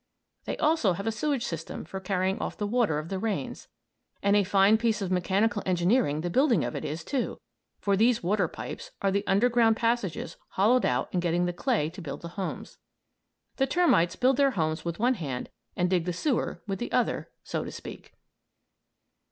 [0.45, 3.67] They also have a sewage system for carrying off the water of the rains.
[4.23, 7.39] And a fine piece of mechanical engineering the building of it is, too;
[7.77, 12.01] for these "water pipes" are the underground passages hollowed out in getting the clay to
[12.01, 12.79] build the homes.
[13.57, 17.29] The termites build their homes with one hand and dig the sewer with the other,
[17.43, 18.15] so to speak.